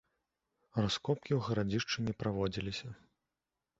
Раскопкі 0.83 1.29
ў 1.35 1.39
гарадзішчы 1.49 1.97
не 2.09 2.13
праводзіліся. 2.25 2.87